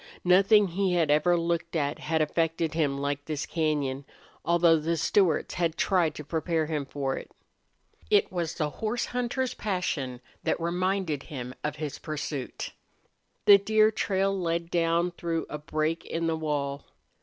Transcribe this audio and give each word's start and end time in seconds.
Nothing 0.23 0.69
he 0.69 0.93
had 0.95 1.11
ever 1.11 1.37
looked 1.37 1.75
at 1.75 1.99
had 1.99 2.23
affected 2.23 2.73
him 2.73 2.97
like 2.97 3.25
this 3.25 3.45
cañon, 3.45 4.03
although 4.43 4.77
the 4.79 4.97
Stewarts 4.97 5.53
had 5.53 5.77
tried 5.77 6.15
to 6.15 6.23
prepare 6.23 6.65
him 6.65 6.87
for 6.87 7.15
it. 7.17 7.29
It 8.09 8.31
was 8.31 8.55
the 8.55 8.71
horse 8.71 9.05
hunter's 9.05 9.53
passion 9.53 10.19
that 10.41 10.59
reminded 10.59 11.21
him 11.29 11.53
of 11.63 11.75
his 11.75 11.99
pursuit. 11.99 12.71
The 13.45 13.59
deer 13.59 13.91
trail 13.91 14.35
led 14.35 14.71
down 14.71 15.11
through 15.11 15.45
a 15.51 15.59
break 15.59 16.03
in 16.03 16.25
the 16.25 16.35
wall. 16.35 16.83